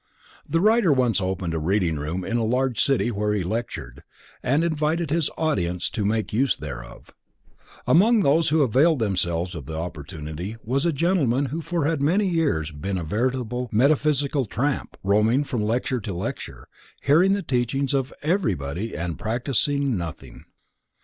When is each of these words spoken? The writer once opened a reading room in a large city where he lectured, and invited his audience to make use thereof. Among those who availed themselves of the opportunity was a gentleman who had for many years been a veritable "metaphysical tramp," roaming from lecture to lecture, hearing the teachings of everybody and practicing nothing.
The 0.49 0.59
writer 0.61 0.91
once 0.91 1.21
opened 1.21 1.53
a 1.53 1.59
reading 1.59 1.97
room 1.97 2.25
in 2.25 2.37
a 2.37 2.43
large 2.43 2.83
city 2.83 3.11
where 3.11 3.35
he 3.35 3.43
lectured, 3.43 4.01
and 4.41 4.63
invited 4.63 5.11
his 5.11 5.29
audience 5.37 5.91
to 5.91 6.03
make 6.03 6.33
use 6.33 6.55
thereof. 6.57 7.13
Among 7.85 8.21
those 8.21 8.49
who 8.49 8.63
availed 8.63 8.97
themselves 8.97 9.53
of 9.53 9.67
the 9.67 9.77
opportunity 9.77 10.57
was 10.63 10.87
a 10.87 10.91
gentleman 10.91 11.45
who 11.53 11.59
had 11.59 11.65
for 11.67 11.97
many 12.03 12.27
years 12.27 12.71
been 12.71 12.97
a 12.97 13.03
veritable 13.03 13.69
"metaphysical 13.71 14.45
tramp," 14.45 14.97
roaming 15.03 15.43
from 15.43 15.61
lecture 15.61 15.99
to 15.99 16.15
lecture, 16.15 16.67
hearing 17.03 17.33
the 17.33 17.43
teachings 17.43 17.93
of 17.93 18.11
everybody 18.23 18.97
and 18.97 19.19
practicing 19.19 19.95
nothing. 19.97 20.45